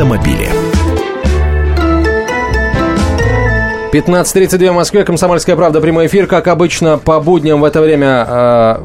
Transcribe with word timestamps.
автомобили. 0.00 0.48
15.32 3.92 4.70
в 4.70 4.74
Москве, 4.74 5.04
Комсомольская 5.04 5.56
правда, 5.56 5.80
прямой 5.82 6.06
эфир, 6.06 6.26
как 6.26 6.48
обычно, 6.48 6.96
по 6.96 7.20
будням 7.20 7.60
в 7.60 7.64
это 7.64 7.82
время 7.82 8.24
э, 8.26 8.76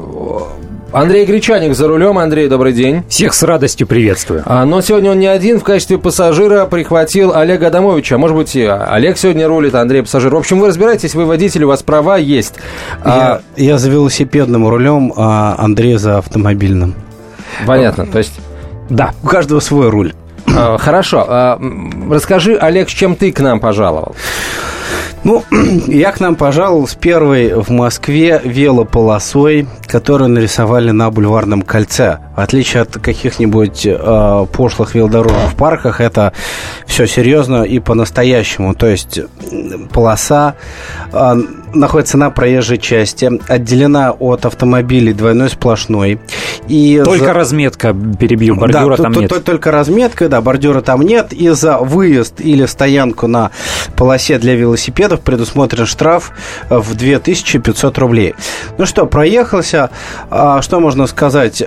Андрей 0.92 1.24
Гречаник 1.24 1.74
за 1.74 1.88
рулем. 1.88 2.18
Андрей, 2.18 2.48
добрый 2.48 2.74
день. 2.74 3.02
Всех 3.08 3.32
с 3.32 3.42
радостью 3.44 3.86
приветствую. 3.86 4.42
А, 4.44 4.66
но 4.66 4.82
сегодня 4.82 5.12
он 5.12 5.18
не 5.18 5.26
один. 5.26 5.58
В 5.58 5.64
качестве 5.64 5.96
пассажира 5.96 6.66
прихватил 6.66 7.34
Олега 7.34 7.68
Адамовича. 7.68 8.18
Может 8.18 8.36
быть, 8.36 8.54
Олег 8.54 9.16
сегодня 9.16 9.48
рулит, 9.48 9.74
а 9.74 9.80
Андрей 9.80 10.02
пассажир. 10.02 10.34
В 10.34 10.38
общем, 10.38 10.60
вы 10.60 10.66
разбираетесь, 10.66 11.14
вы 11.14 11.24
водитель, 11.24 11.64
у 11.64 11.68
вас 11.68 11.82
права 11.82 12.18
есть. 12.18 12.56
Я, 13.06 13.12
а... 13.12 13.40
я 13.56 13.78
за 13.78 13.88
велосипедным 13.88 14.68
рулем, 14.68 15.14
а 15.16 15.54
Андрей 15.56 15.96
за 15.96 16.18
автомобильным. 16.18 16.94
Понятно. 17.66 18.06
То 18.06 18.18
есть, 18.18 18.38
да, 18.90 19.14
у 19.22 19.28
каждого 19.28 19.60
свой 19.60 19.88
руль. 19.88 20.12
А, 20.48 20.78
хорошо. 20.78 21.24
А, 21.28 21.60
расскажи, 22.10 22.56
Олег, 22.56 22.88
с 22.88 22.92
чем 22.92 23.16
ты 23.16 23.32
к 23.32 23.40
нам 23.40 23.60
пожаловал? 23.60 24.14
Ну, 25.26 25.42
я 25.88 26.12
к 26.12 26.20
нам 26.20 26.36
пожаловал 26.36 26.86
с 26.86 26.94
первой 26.94 27.52
в 27.52 27.68
Москве 27.70 28.40
велополосой, 28.44 29.66
которую 29.86 30.30
нарисовали 30.30 30.92
на 30.92 31.10
Бульварном 31.10 31.62
кольце. 31.62 32.20
В 32.36 32.40
отличие 32.40 32.82
от 32.82 32.98
каких-нибудь 32.98 33.86
э, 33.86 34.46
пошлых 34.52 34.94
велодорожек 34.94 35.50
в 35.50 35.56
парках, 35.56 36.00
это 36.00 36.32
все 36.86 37.08
серьезно 37.08 37.64
и 37.64 37.80
по-настоящему. 37.80 38.76
То 38.76 38.86
есть 38.86 39.18
полоса 39.92 40.54
э, 41.12 41.34
находится 41.74 42.16
на 42.18 42.30
проезжей 42.30 42.78
части, 42.78 43.30
отделена 43.48 44.12
от 44.12 44.46
автомобилей 44.46 45.12
двойной 45.12 45.50
сплошной. 45.50 46.20
И 46.68 47.00
только 47.04 47.26
за... 47.26 47.32
разметка, 47.32 47.94
перебью, 48.18 48.56
бордюра 48.56 48.96
да, 48.96 49.02
там 49.04 49.12
нет. 49.12 49.44
Только 49.44 49.70
разметка, 49.70 50.28
да, 50.28 50.40
бордюра 50.40 50.80
там 50.80 51.02
нет. 51.02 51.32
И 51.32 51.48
за 51.50 51.78
выезд 51.78 52.40
или 52.40 52.66
стоянку 52.66 53.26
на 53.26 53.50
полосе 53.96 54.38
для 54.38 54.54
велосипедов 54.54 55.15
предусмотрен 55.20 55.86
штраф 55.86 56.32
в 56.68 56.94
2500 56.94 57.98
рублей. 57.98 58.34
Ну 58.78 58.86
что, 58.86 59.06
проехался. 59.06 59.90
А, 60.30 60.62
что 60.62 60.80
можно 60.80 61.06
сказать? 61.06 61.62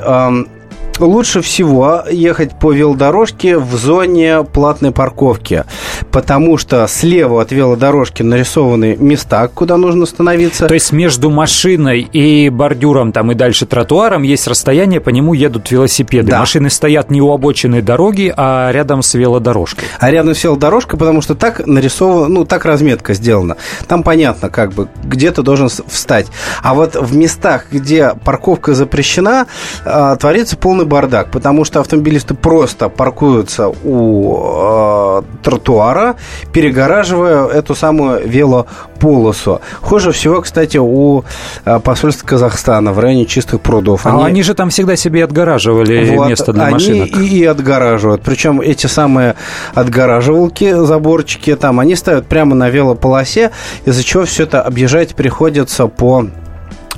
Лучше 0.99 1.41
всего 1.41 2.03
ехать 2.09 2.57
по 2.59 2.71
велодорожке 2.71 3.57
в 3.57 3.75
зоне 3.75 4.43
платной 4.43 4.91
парковки, 4.91 5.63
потому 6.11 6.57
что 6.57 6.87
слева 6.87 7.41
от 7.41 7.51
велодорожки 7.51 8.23
нарисованы 8.23 8.95
места, 8.99 9.47
куда 9.47 9.77
нужно 9.77 10.03
остановиться. 10.03 10.67
То 10.67 10.73
есть 10.73 10.91
между 10.91 11.29
машиной 11.29 12.01
и 12.01 12.49
бордюром 12.49 13.11
там 13.11 13.31
и 13.31 13.35
дальше 13.35 13.65
тротуаром 13.65 14.23
есть 14.23 14.47
расстояние, 14.47 14.99
по 14.99 15.09
нему 15.09 15.33
едут 15.33 15.71
велосипеды. 15.71 16.31
Да. 16.31 16.39
Машины 16.39 16.69
стоят 16.69 17.09
не 17.09 17.21
у 17.21 17.31
обочины 17.31 17.81
дороги, 17.81 18.33
а 18.35 18.71
рядом 18.71 19.01
с 19.01 19.13
велодорожкой. 19.13 19.85
А 19.99 20.11
рядом 20.11 20.35
с 20.35 20.43
велодорожкой, 20.43 20.99
потому 20.99 21.21
что 21.21 21.35
так 21.35 21.65
нарисовано, 21.65 22.27
ну, 22.27 22.45
так 22.45 22.65
разметка 22.65 23.13
сделана. 23.13 23.57
Там 23.87 24.03
понятно, 24.03 24.49
как 24.49 24.73
бы, 24.73 24.87
где 25.03 25.31
ты 25.31 25.41
должен 25.41 25.69
встать. 25.69 26.27
А 26.61 26.73
вот 26.73 26.95
в 26.95 27.15
местах, 27.15 27.67
где 27.71 28.13
парковка 28.23 28.73
запрещена, 28.73 29.47
а, 29.85 30.15
творится 30.15 30.57
полный 30.57 30.85
бардак, 30.89 31.31
потому 31.31 31.63
что 31.63 31.79
автомобилисты 31.79 32.33
просто 32.33 32.89
паркуются 32.89 33.69
у 33.69 35.21
э, 35.21 35.21
тротуара, 35.43 36.15
перегораживая 36.51 37.47
эту 37.47 37.75
самую 37.75 38.27
велополосу. 38.27 39.61
Хуже 39.81 40.11
всего, 40.11 40.41
кстати, 40.41 40.77
у 40.77 41.23
э, 41.63 41.79
посольства 41.79 42.27
Казахстана 42.27 42.91
в 42.91 42.99
районе 42.99 43.25
чистых 43.25 43.61
прудов. 43.61 44.05
Они, 44.05 44.23
а 44.23 44.25
они 44.25 44.43
же 44.43 44.53
там 44.53 44.69
всегда 44.69 44.95
себе 44.95 45.23
отгораживали 45.23 46.15
вот, 46.15 46.29
место 46.29 46.51
для 46.51 46.63
они 46.65 46.73
машинок. 46.73 47.09
И, 47.17 47.39
и 47.39 47.45
отгораживают. 47.45 48.21
Причем 48.23 48.59
эти 48.59 48.87
самые 48.87 49.35
отгораживалки, 49.73 50.73
заборчики 50.85 51.55
там, 51.55 51.79
они 51.79 51.95
ставят 51.95 52.27
прямо 52.27 52.55
на 52.55 52.69
велополосе, 52.69 53.51
из-за 53.85 54.03
чего 54.03 54.25
все 54.25 54.43
это 54.43 54.61
объезжать 54.61 55.15
приходится 55.15 55.87
по 55.87 56.25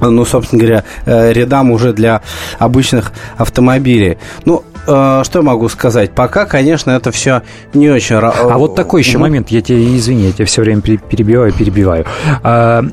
ну, 0.09 0.25
собственно 0.25 0.59
говоря, 0.61 0.83
э, 1.05 1.31
рядам 1.33 1.71
уже 1.71 1.93
для 1.93 2.21
обычных 2.59 3.11
автомобилей. 3.37 4.17
Ну, 4.45 4.63
э, 4.87 5.21
что 5.23 5.41
могу 5.41 5.69
сказать? 5.69 6.11
Пока, 6.11 6.45
конечно, 6.45 6.91
это 6.91 7.11
все 7.11 7.43
не 7.73 7.89
очень... 7.89 8.15
А 8.15 8.57
вот 8.57 8.75
такой 8.75 9.01
еще 9.01 9.17
момент, 9.17 9.49
я 9.49 9.61
тебе, 9.61 9.95
извини, 9.95 10.27
я 10.27 10.31
тебя 10.31 10.45
все 10.45 10.61
время 10.61 10.81
перебиваю, 10.81 11.53
перебиваю. 11.53 12.05
А, 12.43 12.83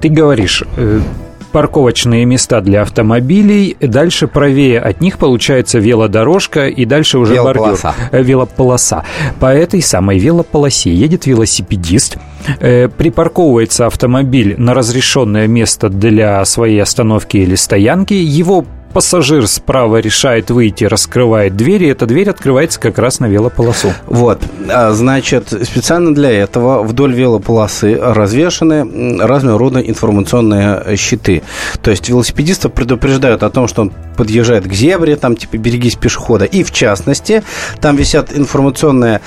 ты 0.00 0.08
говоришь, 0.08 0.62
э, 0.76 1.00
парковочные 1.48 2.24
места 2.24 2.60
для 2.60 2.82
автомобилей. 2.82 3.76
Дальше 3.80 4.26
правее 4.28 4.80
от 4.80 5.00
них 5.00 5.18
получается 5.18 5.78
велодорожка 5.78 6.68
и 6.68 6.84
дальше 6.84 7.18
уже 7.18 7.34
велополоса. 7.34 7.94
бордюр. 8.10 8.26
Велополоса. 8.26 9.04
По 9.40 9.46
этой 9.54 9.82
самой 9.82 10.18
велополосе 10.18 10.92
едет 10.92 11.26
велосипедист, 11.26 12.18
э, 12.60 12.88
припарковывается 12.88 13.86
автомобиль 13.86 14.54
на 14.58 14.74
разрешенное 14.74 15.46
место 15.46 15.88
для 15.88 16.44
своей 16.44 16.82
остановки 16.82 17.36
или 17.36 17.54
стоянки, 17.54 18.14
его 18.14 18.64
пассажир 18.92 19.46
справа 19.46 19.98
решает 19.98 20.50
выйти, 20.50 20.84
раскрывает 20.84 21.56
дверь, 21.56 21.84
и 21.84 21.88
эта 21.88 22.06
дверь 22.06 22.30
открывается 22.30 22.80
как 22.80 22.98
раз 22.98 23.20
на 23.20 23.26
велополосу. 23.26 23.92
Вот, 24.06 24.40
а, 24.68 24.92
значит, 24.92 25.48
специально 25.64 26.14
для 26.14 26.30
этого 26.30 26.82
вдоль 26.82 27.14
велополосы 27.14 27.98
развешаны 28.00 29.18
разного 29.20 29.58
рода 29.58 29.80
информационные 29.80 30.96
щиты. 30.96 31.42
То 31.82 31.90
есть 31.90 32.08
велосипедистов 32.08 32.72
предупреждают 32.72 33.42
о 33.42 33.50
том, 33.50 33.68
что 33.68 33.82
он 33.82 33.92
подъезжает 34.16 34.66
к 34.66 34.72
зебре, 34.72 35.16
там 35.16 35.36
типа 35.36 35.56
берегись 35.56 35.94
пешехода. 35.94 36.44
И 36.44 36.62
в 36.64 36.72
частности, 36.72 37.42
там 37.80 37.96
висят 37.96 38.36
информационные 38.36 39.20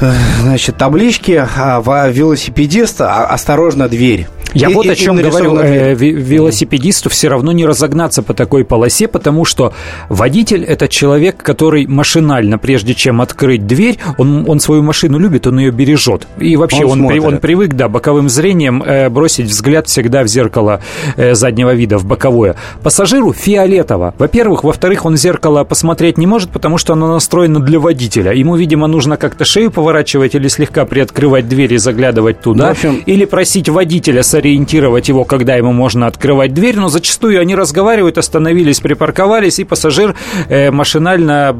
э, 0.00 0.12
значит, 0.42 0.76
таблички 0.76 1.46
а 1.56 2.08
велосипедиста 2.08 3.26
«Осторожно, 3.26 3.88
дверь». 3.88 4.28
Я 4.54 4.70
и, 4.70 4.74
вот 4.74 4.86
и, 4.86 4.90
о 4.90 4.94
чем 4.94 5.16
говорю. 5.16 5.56
Э, 5.58 5.94
велосипедисту 5.94 7.10
все 7.10 7.28
равно 7.28 7.52
не 7.52 7.66
разогнаться 7.66 8.22
по 8.22 8.34
такой 8.34 8.64
полосе, 8.64 9.08
потому 9.08 9.44
что 9.44 9.72
водитель– 10.08 10.64
это 10.68 10.88
человек, 10.88 11.36
который 11.42 11.86
машинально, 11.86 12.58
прежде 12.58 12.94
чем 12.94 13.20
открыть 13.20 13.66
дверь, 13.66 13.98
он, 14.16 14.48
он 14.48 14.60
свою 14.60 14.82
машину 14.82 15.18
любит, 15.18 15.46
он 15.46 15.58
ее 15.58 15.70
бережет. 15.70 16.26
И 16.38 16.56
вообще 16.56 16.84
он, 16.84 17.02
он, 17.02 17.08
при, 17.08 17.18
он 17.18 17.38
привык, 17.38 17.74
да, 17.74 17.88
боковым 17.88 18.28
зрением 18.28 18.82
э, 18.82 19.08
бросить 19.08 19.46
взгляд 19.46 19.86
всегда 19.88 20.22
в 20.22 20.28
зеркало 20.28 20.80
э, 21.16 21.34
заднего 21.34 21.74
вида, 21.74 21.98
в 21.98 22.04
боковое. 22.04 22.56
Пассажиру 22.82 23.32
фиолетово. 23.32 24.14
Во-первых. 24.18 24.64
Во-вторых, 24.64 25.04
он 25.04 25.14
в 25.14 25.16
зеркало 25.18 25.64
посмотреть 25.64 26.18
не 26.18 26.26
может, 26.26 26.50
потому 26.50 26.78
что 26.78 26.92
оно 26.92 27.08
настроено 27.08 27.60
для 27.60 27.78
водителя. 27.78 28.32
Ему, 28.32 28.56
видимо, 28.56 28.86
нужно 28.86 29.16
как-то 29.16 29.44
шею 29.44 29.70
поворачивать 29.70 30.34
или 30.34 30.48
слегка 30.48 30.84
приоткрывать 30.84 31.48
дверь 31.48 31.74
и 31.74 31.78
заглядывать 31.78 32.40
туда. 32.40 32.66
Ну, 32.66 32.70
общем... 32.70 33.02
Или 33.06 33.24
просить 33.24 33.68
водителя 33.68 34.22
сориентировать 34.38 35.08
его, 35.08 35.24
когда 35.24 35.56
ему 35.56 35.72
можно 35.72 36.06
открывать 36.06 36.54
дверь, 36.54 36.76
но 36.76 36.88
зачастую 36.88 37.40
они 37.40 37.56
разговаривают, 37.56 38.18
остановились, 38.18 38.78
припарковались, 38.78 39.58
и 39.58 39.64
пассажир 39.64 40.14
э, 40.48 40.70
машинально, 40.70 41.56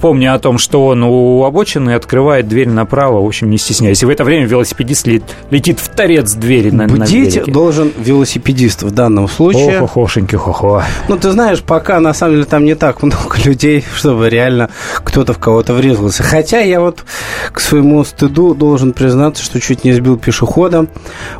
помня 0.00 0.34
о 0.34 0.40
том, 0.40 0.58
что 0.58 0.84
он 0.84 1.04
у 1.04 1.44
обочины, 1.44 1.90
открывает 1.94 2.48
дверь 2.48 2.68
направо, 2.68 3.22
в 3.22 3.24
общем, 3.24 3.50
не 3.50 3.58
стесняясь. 3.58 4.02
И 4.02 4.06
в 4.06 4.10
это 4.10 4.24
время 4.24 4.46
велосипедист 4.46 5.06
лет, 5.06 5.22
летит 5.50 5.78
в 5.78 5.88
торец 5.88 6.32
двери 6.32 6.70
на, 6.70 6.88
Бдить 6.88 7.46
на 7.46 7.52
должен 7.52 7.92
велосипедист 7.96 8.82
в 8.82 8.90
данном 8.90 9.28
случае. 9.28 9.82
Ох, 9.82 9.92
хошеньки, 9.92 10.34
хо-хо. 10.34 10.82
Ну, 11.06 11.16
ты 11.16 11.30
знаешь, 11.30 11.62
пока, 11.62 12.00
на 12.00 12.14
самом 12.14 12.34
деле, 12.34 12.46
там 12.46 12.64
не 12.64 12.74
так 12.74 13.04
много 13.04 13.36
людей, 13.44 13.84
чтобы 13.94 14.28
реально 14.28 14.70
кто-то 15.04 15.34
в 15.34 15.38
кого-то 15.38 15.72
врезался. 15.72 16.24
Хотя 16.24 16.58
я 16.58 16.80
вот 16.80 17.04
к 17.52 17.60
своему 17.60 18.02
стыду 18.04 18.56
должен 18.56 18.92
признаться, 18.92 19.44
что 19.44 19.60
чуть 19.60 19.84
не 19.84 19.92
сбил 19.92 20.16
пешехода, 20.18 20.86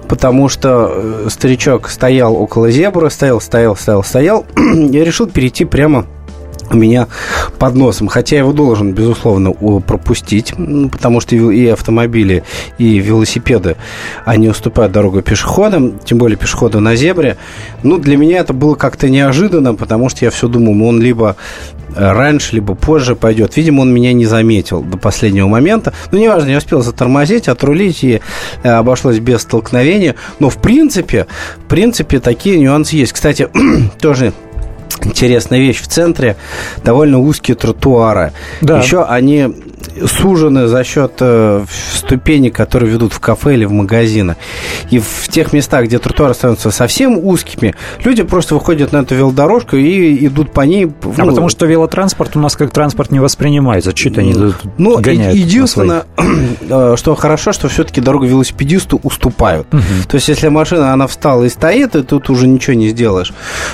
потому 0.06 0.35
потому 0.36 0.50
что 0.50 0.90
э, 0.92 1.28
старичок 1.30 1.88
стоял 1.88 2.36
около 2.36 2.70
зебры, 2.70 3.08
стоял, 3.08 3.40
стоял, 3.40 3.74
стоял, 3.74 4.04
стоял. 4.04 4.46
Я 4.56 5.02
решил 5.02 5.26
перейти 5.26 5.64
прямо 5.64 6.04
у 6.70 6.76
меня 6.76 7.08
под 7.58 7.74
носом. 7.74 8.08
Хотя 8.08 8.36
я 8.36 8.42
его 8.42 8.52
должен, 8.52 8.92
безусловно, 8.92 9.52
пропустить, 9.80 10.54
потому 10.90 11.20
что 11.20 11.36
и 11.36 11.66
автомобили, 11.66 12.42
и 12.78 12.98
велосипеды, 12.98 13.76
они 14.24 14.48
уступают 14.48 14.92
дорогу 14.92 15.22
пешеходам, 15.22 15.98
тем 16.04 16.18
более 16.18 16.36
пешеходу 16.36 16.80
на 16.80 16.96
зебре. 16.96 17.36
Ну, 17.82 17.98
для 17.98 18.16
меня 18.16 18.38
это 18.38 18.52
было 18.52 18.74
как-то 18.74 19.08
неожиданно, 19.08 19.74
потому 19.74 20.08
что 20.08 20.24
я 20.24 20.30
все 20.30 20.48
думал, 20.48 20.86
он 20.86 21.00
либо 21.00 21.36
раньше, 21.94 22.54
либо 22.54 22.74
позже 22.74 23.16
пойдет. 23.16 23.56
Видимо, 23.56 23.82
он 23.82 23.92
меня 23.92 24.12
не 24.12 24.26
заметил 24.26 24.82
до 24.82 24.96
последнего 24.96 25.48
момента. 25.48 25.92
Но 26.10 26.18
неважно, 26.18 26.50
я 26.50 26.58
успел 26.58 26.82
затормозить, 26.82 27.48
отрулить, 27.48 28.04
и 28.04 28.20
э, 28.62 28.68
обошлось 28.68 29.18
без 29.18 29.42
столкновения. 29.42 30.14
Но, 30.38 30.50
в 30.50 30.58
принципе, 30.58 31.26
в 31.56 31.68
принципе, 31.68 32.20
такие 32.20 32.58
нюансы 32.58 32.96
есть. 32.96 33.12
Кстати, 33.12 33.48
тоже 34.00 34.32
интересная 35.06 35.58
вещь 35.60 35.80
в 35.80 35.86
центре 35.86 36.36
довольно 36.84 37.18
узкие 37.18 37.56
тротуары. 37.56 38.32
Да. 38.60 38.78
Еще 38.80 39.04
они 39.04 39.48
сужены 40.06 40.66
за 40.66 40.84
счет 40.84 41.12
э, 41.20 41.64
ступеней, 41.94 42.50
которые 42.50 42.90
ведут 42.90 43.12
в 43.12 43.20
кафе 43.20 43.54
или 43.54 43.64
в 43.64 43.72
магазины. 43.72 44.36
И 44.90 44.98
в 44.98 45.28
тех 45.28 45.52
местах, 45.52 45.84
где 45.84 45.98
тротуары 45.98 46.34
становятся 46.34 46.70
совсем 46.70 47.18
узкими, 47.18 47.74
люди 48.04 48.22
просто 48.22 48.54
выходят 48.54 48.92
на 48.92 48.98
эту 48.98 49.14
велодорожку 49.14 49.76
и 49.76 50.26
идут 50.26 50.52
по 50.52 50.62
ней. 50.62 50.86
Ну, 50.86 51.14
а 51.16 51.26
потому 51.26 51.48
что 51.48 51.66
велотранспорт 51.66 52.36
у 52.36 52.40
нас 52.40 52.56
как 52.56 52.70
транспорт 52.70 53.10
не 53.10 53.20
воспринимается. 53.20 53.92
Чуть 53.92 54.18
они 54.18 54.34
ну, 54.78 54.98
гоняют 54.98 55.36
единственное, 55.36 56.04
э, 56.60 56.94
что 56.96 57.14
хорошо, 57.14 57.52
что 57.52 57.68
все-таки 57.68 58.00
дорога 58.00 58.26
велосипедисту 58.26 59.00
уступают. 59.02 59.72
Угу. 59.72 59.82
То 60.08 60.16
есть, 60.16 60.28
если 60.28 60.48
машина, 60.48 60.92
она 60.92 61.06
встала 61.06 61.44
и 61.44 61.48
стоит, 61.48 61.96
и 61.96 62.02
тут 62.02 62.30
уже 62.30 62.46
ничего 62.46 62.74
не 62.74 62.88
сделаешь, 62.88 63.32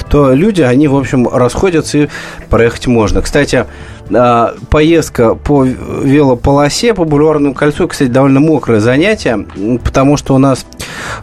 то 0.09 0.33
люди, 0.33 0.63
они, 0.63 0.89
в 0.89 0.97
общем, 0.97 1.29
расходятся 1.29 1.99
и 1.99 2.09
проехать 2.49 2.87
можно. 2.87 3.23
Кстати, 3.23 3.67
а, 4.15 4.55
поездка 4.71 5.35
по 5.35 5.65
велополосе, 5.65 6.95
по 6.95 7.05
бульварному 7.05 7.55
кольцу, 7.55 7.89
кстати, 7.89 8.09
довольно 8.09 8.41
мокрое 8.41 8.81
занятие, 8.81 9.47
потому 9.85 10.17
что 10.17 10.35
у 10.35 10.39
нас 10.39 10.67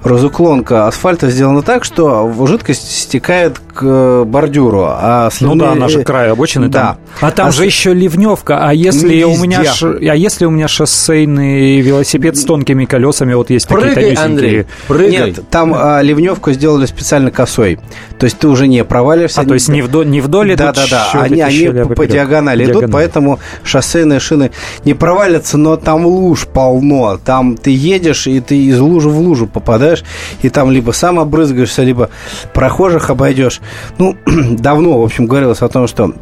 разуклонка 0.03 0.87
асфальта 0.87 1.29
сделана 1.29 1.61
так, 1.61 1.83
что 1.83 2.31
жидкость 2.45 2.91
стекает 2.91 3.59
к 3.73 4.23
бордюру. 4.25 4.85
А. 4.89 5.29
Ну 5.39 5.55
да, 5.55 5.75
наши 5.75 6.03
край 6.03 6.31
обочины 6.31 6.67
да. 6.67 6.79
там. 6.79 6.97
А 7.21 7.31
там 7.31 7.47
а 7.47 7.51
же 7.51 7.63
с... 7.63 7.65
еще 7.65 7.93
ливневка. 7.93 8.59
А 8.61 8.73
если, 8.73 9.23
у 9.23 9.37
меня 9.37 9.63
ш... 9.63 9.97
а 10.01 10.15
если 10.15 10.45
у 10.45 10.49
меня 10.49 10.67
шоссейный 10.67 11.79
велосипед 11.81 12.37
с 12.37 12.43
тонкими 12.43 12.85
колесами, 12.85 13.33
вот 13.33 13.49
есть 13.49 13.67
прыгай, 13.67 13.95
такие 13.95 14.17
Андрей, 14.17 14.65
прыгай. 14.87 15.11
Нет, 15.11 15.49
там 15.49 15.73
а, 15.75 16.01
ливневку 16.01 16.51
сделали 16.51 16.85
специально 16.85 17.31
косой. 17.31 17.79
То 18.17 18.25
есть 18.25 18.37
ты 18.37 18.47
уже 18.47 18.67
не 18.67 18.83
проваливаешься. 18.83 19.41
А, 19.41 19.45
то 19.45 19.53
есть 19.53 19.69
не 19.69 19.81
вдоль, 19.81 20.09
не 20.09 20.21
вдоль 20.21 20.55
Да, 20.55 20.73
да, 20.73 20.85
да. 20.89 21.09
Они, 21.13 21.41
они 21.41 21.67
по, 21.67 21.95
по 21.95 22.05
диагонали 22.05 22.65
идут, 22.65 22.91
поэтому 22.91 23.39
шоссейные 23.63 24.19
шины 24.19 24.51
не 24.83 24.93
провалятся, 24.93 25.57
но 25.57 25.77
там 25.77 26.05
луж 26.05 26.47
полно. 26.47 27.17
Там 27.23 27.55
ты 27.55 27.71
едешь, 27.71 28.27
и 28.27 28.39
ты 28.41 28.57
из 28.57 28.79
лужи 28.79 29.09
в 29.09 29.19
лужу 29.19 29.47
попадаешь, 29.59 30.03
и 30.41 30.49
там 30.49 30.71
либо 30.71 30.91
сам 30.91 31.19
обрызгаешься, 31.19 31.83
либо 31.83 32.09
прохожих 32.53 33.09
обойдешь. 33.09 33.61
Ну, 33.97 34.15
давно, 34.25 34.99
в 34.99 35.03
общем, 35.03 35.27
говорилось 35.27 35.61
о 35.61 35.69
том, 35.69 35.87
что 35.87 36.13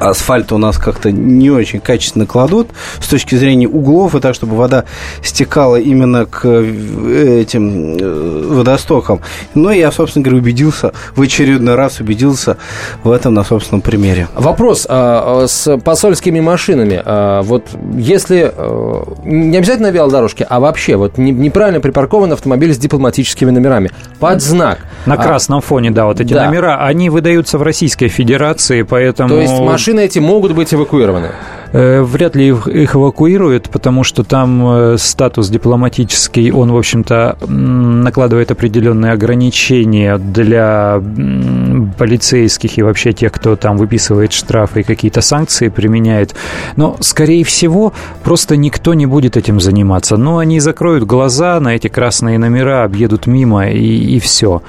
асфальт 0.00 0.52
у 0.52 0.58
нас 0.58 0.78
как-то 0.78 1.10
не 1.10 1.50
очень 1.50 1.80
качественно 1.80 2.26
кладут 2.26 2.68
с 3.00 3.08
точки 3.08 3.34
зрения 3.34 3.68
углов, 3.68 4.14
и 4.14 4.20
так, 4.20 4.34
чтобы 4.34 4.56
вода 4.56 4.84
стекала 5.22 5.76
именно 5.76 6.26
к 6.26 6.44
э, 6.44 7.40
этим 7.40 7.96
э, 7.96 8.46
водостокам. 8.48 9.20
Но 9.54 9.72
я, 9.72 9.90
собственно 9.92 10.24
говоря, 10.24 10.40
убедился, 10.40 10.92
в 11.14 11.22
очередной 11.22 11.74
раз 11.74 12.00
убедился 12.00 12.56
в 13.02 13.10
этом 13.10 13.34
на 13.34 13.44
собственном 13.44 13.80
примере. 13.80 14.28
Вопрос 14.34 14.86
а, 14.88 15.42
а 15.42 15.48
с 15.48 15.78
посольскими 15.78 16.40
машинами. 16.40 17.00
А, 17.04 17.42
вот 17.42 17.66
если 17.96 18.52
не 19.24 19.56
обязательно 19.56 19.90
велодорожки, 19.90 20.46
а 20.48 20.60
вообще 20.60 20.96
вот 20.96 21.18
неправильно 21.18 21.80
припаркован 21.80 22.32
автомобиль 22.32 22.74
с 22.74 22.78
дипломатическими 22.78 23.50
номерами 23.50 23.90
под 24.18 24.42
знак. 24.42 24.80
На 25.08 25.16
красном 25.16 25.60
фоне, 25.60 25.90
да, 25.90 26.06
вот 26.06 26.20
эти 26.20 26.32
да. 26.32 26.46
номера, 26.46 26.84
они 26.84 27.10
выдаются 27.10 27.58
в 27.58 27.62
Российской 27.62 28.08
Федерации, 28.08 28.82
поэтому... 28.82 29.30
То 29.30 29.40
есть 29.40 29.60
машины 29.60 30.00
эти 30.00 30.18
могут 30.18 30.52
быть 30.52 30.72
эвакуированы? 30.72 31.30
Э, 31.72 32.02
вряд 32.02 32.34
ли 32.34 32.48
их 32.48 32.96
эвакуируют, 32.96 33.68
потому 33.68 34.02
что 34.04 34.24
там 34.24 34.66
э, 34.66 34.96
статус 34.98 35.48
дипломатический, 35.48 36.50
он, 36.50 36.72
в 36.72 36.76
общем-то, 36.76 37.36
накладывает 37.46 38.50
определенные 38.50 39.12
ограничения 39.12 40.16
для 40.18 41.02
полицейских 41.98 42.78
и 42.78 42.82
вообще 42.82 43.12
тех, 43.12 43.32
кто 43.32 43.56
там 43.56 43.76
выписывает 43.76 44.32
штрафы 44.32 44.80
и 44.80 44.82
какие-то 44.82 45.20
санкции 45.20 45.68
применяет. 45.68 46.34
Но, 46.76 46.96
скорее 47.00 47.44
всего, 47.44 47.92
просто 48.24 48.56
никто 48.56 48.94
не 48.94 49.06
будет 49.06 49.36
этим 49.36 49.60
заниматься. 49.60 50.16
Но 50.16 50.38
они 50.38 50.60
закроют 50.60 51.04
глаза 51.04 51.60
на 51.60 51.74
эти 51.74 51.88
красные 51.88 52.38
номера, 52.38 52.84
объедут 52.84 53.26
мимо 53.26 53.68
и, 53.68 54.16
и 54.16 54.20
все. 54.20 54.62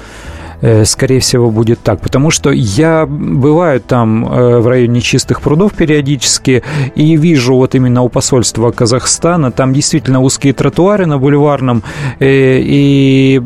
Э, 0.62 0.84
скорее 0.84 1.20
всего, 1.20 1.52
будет 1.52 1.80
так. 1.80 2.02
Потому 2.02 2.32
что 2.32 2.52
я 2.52 3.06
бываю 3.06 3.80
там 3.80 4.26
э, 4.26 4.60
в 4.60 4.68
районе 4.68 5.00
чистых 5.00 5.42
прудов 5.42 5.74
периодически 5.74 6.64
и 6.96 7.16
вижу 7.16 7.56
вот 7.56 7.76
именно 7.76 8.02
у 8.02 8.10
посольства 8.10 8.72
Казахстана, 8.72 9.52
там 9.52 9.74
действительно 9.74 10.20
узкие 10.20 10.54
тротуары 10.54 11.06
на 11.06 11.18
бульварном, 11.18 11.84
э, 12.20 12.60
и 12.62 13.42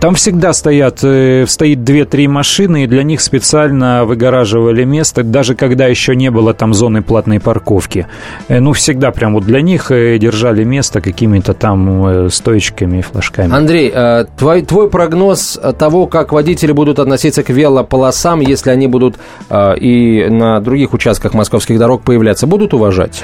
там 0.00 0.14
всегда 0.14 0.52
стоят, 0.52 0.98
стоит 0.98 1.78
2-3 1.78 2.28
машины, 2.28 2.84
и 2.84 2.86
для 2.86 3.02
них 3.02 3.20
специально 3.20 4.04
выгораживали 4.04 4.84
место, 4.84 5.22
даже 5.22 5.54
когда 5.54 5.86
еще 5.86 6.16
не 6.16 6.30
было 6.30 6.54
там 6.54 6.74
зоны 6.74 7.02
платной 7.02 7.40
парковки. 7.40 8.06
Ну, 8.48 8.72
всегда 8.72 9.10
прям 9.10 9.34
вот 9.34 9.44
для 9.44 9.60
них 9.60 9.90
держали 9.90 10.64
место 10.64 11.00
какими-то 11.00 11.54
там 11.54 12.28
стоечками 12.30 12.98
и 12.98 13.02
флажками. 13.02 13.54
Андрей, 13.54 13.92
твой, 14.36 14.62
твой 14.62 14.90
прогноз 14.90 15.58
того, 15.78 16.06
как 16.06 16.15
водители 16.32 16.72
будут 16.72 16.98
относиться 16.98 17.42
к 17.42 17.50
велополосам, 17.50 18.40
если 18.40 18.70
они 18.70 18.86
будут 18.86 19.16
э, 19.50 19.76
и 19.78 20.28
на 20.28 20.60
других 20.60 20.92
участках 20.92 21.34
московских 21.34 21.78
дорог 21.78 22.02
появляться? 22.02 22.46
Будут 22.46 22.74
уважать? 22.74 23.22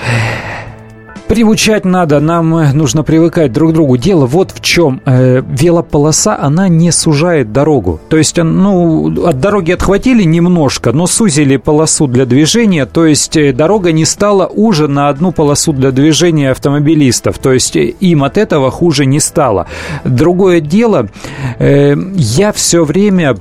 Приучать 1.32 1.86
надо, 1.86 2.20
нам 2.20 2.54
э, 2.56 2.74
нужно 2.74 3.04
привыкать 3.04 3.54
друг 3.54 3.70
к 3.70 3.72
другу. 3.72 3.96
Дело 3.96 4.26
вот 4.26 4.50
в 4.50 4.60
чем. 4.60 5.00
Э, 5.06 5.40
велополоса, 5.48 6.38
она 6.38 6.68
не 6.68 6.92
сужает 6.92 7.52
дорогу. 7.52 7.98
То 8.10 8.18
есть, 8.18 8.36
ну, 8.36 9.26
от 9.26 9.40
дороги 9.40 9.72
отхватили 9.72 10.24
немножко, 10.24 10.92
но 10.92 11.06
сузили 11.06 11.56
полосу 11.56 12.06
для 12.06 12.26
движения. 12.26 12.84
То 12.84 13.06
есть, 13.06 13.34
э, 13.38 13.54
дорога 13.54 13.92
не 13.92 14.04
стала 14.04 14.44
уже 14.44 14.88
на 14.88 15.08
одну 15.08 15.32
полосу 15.32 15.72
для 15.72 15.90
движения 15.90 16.50
автомобилистов. 16.50 17.38
То 17.38 17.54
есть, 17.54 17.76
э, 17.76 17.94
им 17.98 18.24
от 18.24 18.36
этого 18.36 18.70
хуже 18.70 19.06
не 19.06 19.18
стало. 19.18 19.66
Другое 20.04 20.60
дело, 20.60 21.08
э, 21.58 21.96
я 22.14 22.52
все 22.52 22.84
время 22.84 23.38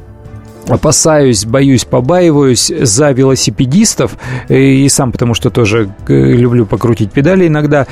опасаюсь, 0.67 1.45
боюсь, 1.45 1.85
побаиваюсь 1.85 2.71
за 2.79 3.11
велосипедистов, 3.11 4.17
э, 4.47 4.59
и 4.59 4.89
сам 4.89 5.11
потому 5.11 5.33
что 5.33 5.49
тоже 5.49 5.89
э, 6.07 6.13
люблю 6.13 6.65
покрутить 6.65 7.11
педали 7.11 7.47
иногда, 7.47 7.87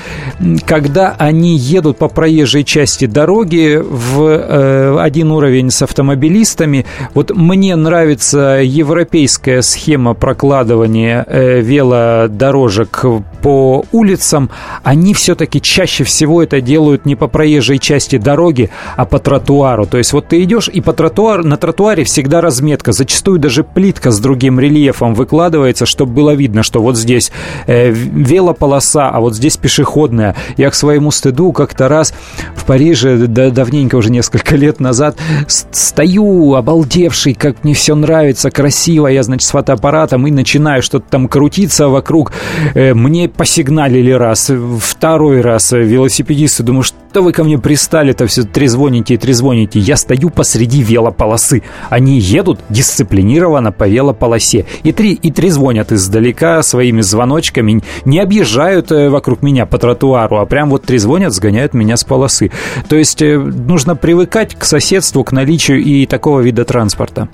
когда 0.66 1.16
они 1.18 1.58
едут 1.58 1.98
по 1.98 2.08
проезжей 2.08 2.64
части 2.64 3.06
дороги 3.06 3.82
в 3.82 4.24
э, 4.24 4.98
один 5.00 5.32
уровень 5.32 5.72
с 5.72 5.82
автомобилистами. 5.82 6.86
Вот 7.14 7.36
мне 7.36 7.76
нравится 7.76 8.62
европейская 8.64 9.62
схема 9.62 10.14
прокладывания 10.14 11.26
велодорожек 11.30 13.04
по 13.42 13.86
улицам. 13.92 14.50
Они 14.84 15.14
все-таки 15.14 15.62
чаще 15.62 16.04
всего 16.04 16.44
это 16.44 16.62
делают 16.62 17.06
не 17.06 17.16
по 17.16 17.28
проезжей 17.28 17.80
части 17.80 18.18
дороги, 18.18 18.70
а 18.96 19.06
по 19.06 19.20
тротуару. 19.20 19.86
То 19.86 19.98
есть 19.98 20.14
вот 20.14 20.28
ты 20.28 20.44
идешь, 20.44 20.70
и 20.70 20.82
по 20.82 20.94
тротуару, 20.94 21.44
на 21.44 21.58
тротуаре 21.58 22.04
всегда 22.04 22.42
разметка 22.42 22.59
разметка, 22.60 22.92
зачастую 22.92 23.40
даже 23.40 23.64
плитка 23.64 24.12
с 24.12 24.20
другим 24.20 24.60
рельефом 24.60 25.14
выкладывается, 25.16 25.86
чтобы 25.86 26.12
было 26.12 26.32
видно, 26.32 26.62
что 26.62 26.82
вот 26.82 26.98
здесь 26.98 27.32
э, 27.68 27.90
велополоса, 27.90 29.10
а 29.10 29.22
вот 29.22 29.34
здесь 29.34 29.56
пешеходная. 29.56 30.36
Я 30.58 30.70
к 30.70 30.76
своему 30.76 31.12
стыду 31.12 31.54
как-то 31.54 31.88
раз 31.88 32.14
в 32.56 32.66
Париже, 32.66 33.28
да, 33.28 33.50
давненько 33.50 33.96
уже 33.96 34.12
несколько 34.12 34.58
лет 34.58 34.82
назад, 34.82 35.18
стою 35.48 36.56
обалдевший, 36.56 37.34
как 37.34 37.64
мне 37.64 37.74
все 37.74 37.96
нравится, 37.96 38.52
красиво, 38.52 39.08
я, 39.08 39.24
значит, 39.24 39.48
с 39.48 39.52
фотоаппаратом 39.52 40.28
и 40.28 40.32
начинаю 40.32 40.84
что-то 40.84 41.06
там 41.10 41.30
крутиться 41.30 41.88
вокруг. 41.88 42.34
Э, 42.74 42.94
мне 42.94 43.30
посигналили 43.30 44.12
раз, 44.12 44.52
второй 44.82 45.40
раз 45.40 45.72
велосипедисты, 45.72 46.64
думаю, 46.64 46.84
что 46.84 47.22
вы 47.22 47.32
ко 47.32 47.44
мне 47.44 47.58
пристали-то 47.58 48.28
все 48.28 48.44
трезвоните 48.44 49.14
и 49.14 49.18
трезвоните. 49.18 49.80
Я 49.80 49.96
стою 49.96 50.30
посреди 50.30 50.82
велополосы. 50.82 51.64
Они 51.90 52.20
едут 52.20 52.49
едут 52.50 52.60
дисциплинированно 52.70 53.72
по 53.72 53.88
велополосе. 53.88 54.66
И, 54.84 54.92
три, 54.92 55.14
и 55.14 55.32
трезвонят 55.32 55.92
издалека 55.92 56.62
своими 56.64 57.02
звоночками, 57.02 57.82
не 58.06 58.20
объезжают 58.20 58.92
э, 58.92 59.10
вокруг 59.10 59.42
меня 59.42 59.66
по 59.66 59.78
тротуару, 59.78 60.40
а 60.40 60.46
прям 60.46 60.70
вот 60.70 60.84
трезвонят, 60.84 61.34
сгоняют 61.34 61.74
меня 61.74 61.98
с 61.98 62.04
полосы. 62.04 62.52
То 62.88 62.96
есть 62.96 63.22
э, 63.22 63.38
нужно 63.38 63.96
привыкать 63.96 64.56
к 64.56 64.66
соседству, 64.66 65.24
к 65.24 65.32
наличию 65.32 65.80
и 65.80 66.06
такого 66.06 66.42
вида 66.42 66.66
транспорта. 66.66 67.30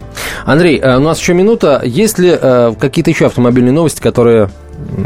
Андрей, 0.46 0.80
э, 0.80 0.98
у 0.98 1.02
нас 1.02 1.20
еще 1.20 1.34
минута. 1.34 1.82
Есть 1.86 2.20
ли 2.20 2.36
какие-то 2.80 3.10
еще 3.10 3.28
автомобильные 3.28 3.72
новости, 3.72 4.02
которые 4.02 4.50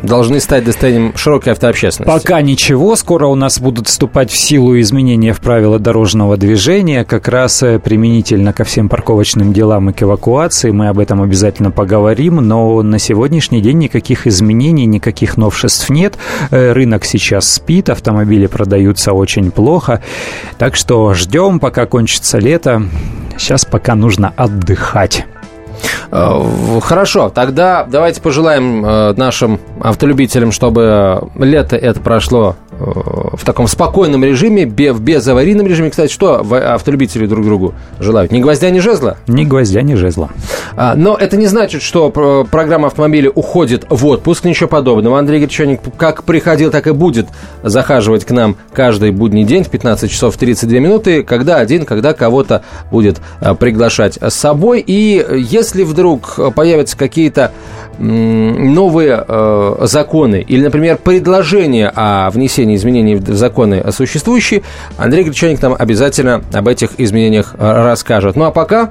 должны 0.04 0.40
стать 0.40 0.66
достоянием 0.66 1.16
широкой 1.16 1.54
автообщественности? 1.54 2.12
Пока 2.12 2.42
ничего. 2.42 2.96
Скоро 2.96 3.28
у 3.28 3.36
нас 3.36 3.60
будут 3.60 3.88
вступать 3.88 4.32
в 4.32 4.38
силу 4.38 4.80
изменения 4.80 5.34
в 5.34 5.40
правила 5.40 5.80
дорожного 5.80 6.38
движения, 6.38 7.06
как 7.06 7.28
раз 7.28 7.64
э, 7.64 7.80
применительно 7.80 8.54
ко 8.54 8.64
всем 8.64 8.90
парковочным 8.90 9.54
делам 9.54 9.90
и 9.90 9.94
к 9.94 10.04
эвакуации. 10.04 10.72
Мы 10.72 10.88
об 10.90 11.00
этом 11.00 11.22
обязательно 11.22 11.72
поговорим, 11.72 12.36
но 12.36 12.82
на 12.82 13.00
сегодняшний 13.00 13.62
день 13.62 13.80
никаких 13.80 14.28
изменений, 14.28 14.86
никаких 14.86 15.38
новшеств 15.38 15.90
нет. 15.90 16.18
Э, 16.52 16.74
рынок 16.74 17.06
сейчас 17.06 17.52
спит, 17.52 17.90
автомобили 17.90 18.48
продаются 18.48 19.14
очень 19.14 19.52
плохо. 19.52 20.02
Так 20.58 20.76
что 20.76 21.14
ждем, 21.14 21.60
пока 21.60 21.86
кончится 21.86 22.38
лето. 22.38 22.84
Сейчас 23.38 23.66
пока 23.66 23.96
нужно 23.96 24.34
отдыхать. 24.36 25.26
Хорошо, 26.12 27.30
тогда 27.30 27.86
давайте 27.88 28.22
пожелаем 28.22 28.82
нашим 29.16 29.60
автолюбителям, 29.82 30.51
чтобы 30.51 31.30
лето 31.36 31.75
это 31.75 32.00
прошло 32.00 32.56
в 32.79 33.43
таком 33.43 33.67
спокойном 33.67 34.24
режиме, 34.24 34.65
в 34.65 35.01
безаварийном 35.01 35.67
режиме. 35.67 35.89
Кстати, 35.89 36.12
что 36.12 36.39
автолюбители 36.39 37.25
друг 37.25 37.45
другу 37.45 37.74
желают? 38.00 38.31
Ни 38.31 38.39
гвоздя, 38.39 38.69
ни 38.69 38.79
жезла? 38.79 39.17
Ни 39.27 39.43
гвоздя, 39.43 39.81
ни 39.81 39.95
жезла. 39.95 40.29
А, 40.75 40.95
но 40.95 41.15
это 41.15 41.36
не 41.38 41.48
значит, 41.48 41.81
что 41.81 42.09
программа 42.50 42.88
автомобиля 42.88 43.29
уходит 43.29 43.86
в 43.89 44.05
отпуск, 44.05 44.45
ничего 44.45 44.69
подобного. 44.69 45.19
Андрей 45.19 45.41
Гречаник 45.41 45.81
как 45.98 46.24
приходил, 46.24 46.71
так 46.71 46.88
и 46.88 46.91
будет 46.91 47.27
захаживать 47.63 48.25
к 48.25 48.31
нам 48.31 48.55
каждый 48.71 49.12
будний 49.12 49.43
день 49.43 49.63
в 49.63 49.69
15 49.69 50.09
часов 50.09 50.38
32 50.38 50.79
минуты, 50.79 51.24
когда 51.24 51.57
один, 51.57 51.86
когда 51.86 52.13
кого-то 52.13 52.63
будет 52.91 53.19
а, 53.41 53.55
приглашать 53.55 54.17
с 54.21 54.33
собой. 54.33 54.83
И 54.86 55.25
если 55.36 55.83
вдруг 55.83 56.39
появятся 56.55 56.98
какие-то 56.98 57.51
новые 58.00 59.24
э, 59.27 59.77
законы 59.81 60.43
или, 60.48 60.63
например, 60.63 60.98
предложения 60.98 61.91
о 61.93 62.29
внесении 62.29 62.69
изменений 62.76 63.16
в 63.16 63.36
законы 63.36 63.84
существующие, 63.92 64.64
Андрей 64.98 65.24
Гречаник 65.24 65.62
нам 65.62 65.76
обязательно 65.78 66.44
об 66.54 66.68
этих 66.68 66.92
изменениях 66.98 67.56
э, 67.58 67.84
расскажет. 67.84 68.36
Ну 68.36 68.46
а 68.46 68.52
пока 68.52 68.90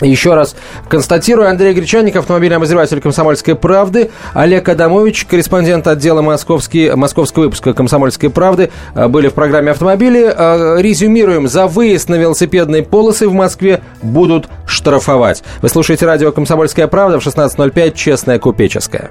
еще 0.00 0.34
раз 0.34 0.56
констатирую, 0.88 1.48
Андрей 1.48 1.74
Гречаник, 1.74 2.16
автомобильный 2.16 2.56
обозреватель 2.56 3.00
«Комсомольской 3.00 3.54
правды», 3.54 4.10
Олег 4.32 4.68
Адамович, 4.68 5.26
корреспондент 5.26 5.86
отдела 5.86 6.22
московский, 6.22 6.90
московского 6.92 7.44
выпуска 7.44 7.74
«Комсомольской 7.74 8.30
правды», 8.30 8.70
э, 8.94 9.08
были 9.08 9.28
в 9.28 9.34
программе 9.34 9.72
«Автомобили». 9.72 10.32
Э, 10.34 10.80
резюмируем, 10.80 11.48
за 11.48 11.66
выезд 11.66 12.08
на 12.08 12.14
велосипедные 12.14 12.82
полосы 12.82 13.28
в 13.28 13.32
Москве 13.32 13.82
будут 14.02 14.48
штрафовать. 14.66 15.42
Вы 15.62 15.68
слушаете 15.68 16.06
радио 16.06 16.32
«Комсомольская 16.32 16.86
правда» 16.86 17.20
в 17.20 17.26
16.05, 17.26 17.92
честная 17.94 18.38
купеческая. 18.38 19.10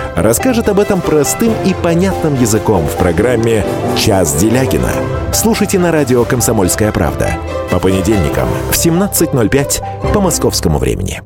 расскажет 0.15 0.69
об 0.69 0.79
этом 0.79 1.01
простым 1.01 1.53
и 1.65 1.73
понятным 1.73 2.35
языком 2.35 2.85
в 2.87 2.97
программе 2.97 3.65
«Час 3.97 4.35
Делягина». 4.35 4.91
Слушайте 5.33 5.79
на 5.79 5.91
радио 5.91 6.23
«Комсомольская 6.25 6.91
правда» 6.91 7.31
по 7.71 7.79
понедельникам 7.79 8.49
в 8.69 8.73
17.05 8.73 10.13
по 10.13 10.19
московскому 10.19 10.77
времени. 10.77 11.21